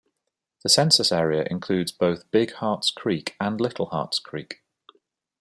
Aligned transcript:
The 0.63 0.69
census 0.69 1.11
area 1.11 1.45
includes 1.51 1.91
both 1.91 2.31
Big 2.31 2.53
Harts 2.53 2.89
Creek 2.89 3.35
and 3.39 3.61
Little 3.61 3.85
Harts 3.85 4.17
Creek. 4.17 4.63